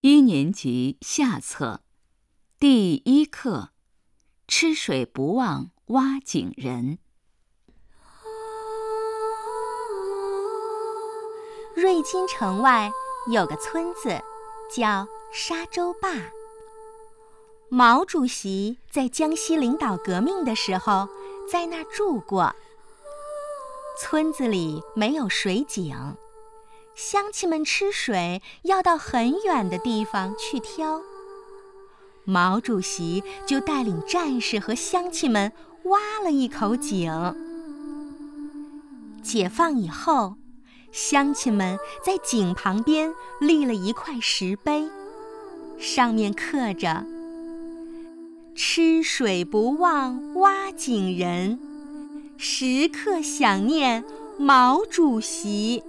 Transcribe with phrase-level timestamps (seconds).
[0.00, 1.80] 一年级下册，
[2.60, 3.70] 第一课：
[4.46, 6.98] 吃水不忘挖井人。
[11.74, 12.92] 瑞金城外
[13.32, 14.22] 有个村子，
[14.72, 16.30] 叫沙洲坝。
[17.68, 21.08] 毛主席在江西领导革命的时候，
[21.50, 22.54] 在那儿住过。
[24.00, 26.16] 村子里没有水井，
[26.98, 31.00] 乡亲们吃水要到很远的地方去挑。
[32.24, 35.52] 毛主席就带领战士和乡亲们
[35.84, 37.08] 挖了一口井。
[39.22, 40.34] 解放以后，
[40.90, 44.88] 乡亲们在井旁边立了一块石碑，
[45.78, 47.06] 上面刻着
[48.56, 51.60] “吃水不忘挖井人”。
[52.36, 54.04] 时刻想念
[54.36, 55.84] 毛主席。